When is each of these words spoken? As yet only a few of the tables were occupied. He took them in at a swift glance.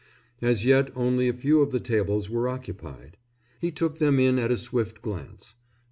As 0.41 0.65
yet 0.65 0.89
only 0.95 1.29
a 1.29 1.33
few 1.35 1.61
of 1.61 1.69
the 1.71 1.79
tables 1.79 2.27
were 2.27 2.49
occupied. 2.49 3.17
He 3.59 3.69
took 3.69 3.99
them 3.99 4.19
in 4.19 4.39
at 4.39 4.49
a 4.49 4.57
swift 4.57 5.03
glance. 5.03 5.53